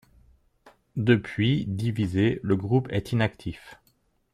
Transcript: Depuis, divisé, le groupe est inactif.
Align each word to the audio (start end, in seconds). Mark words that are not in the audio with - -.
Depuis, 0.95 1.65
divisé, 1.67 2.39
le 2.41 2.55
groupe 2.55 2.87
est 2.91 3.11
inactif. 3.11 3.79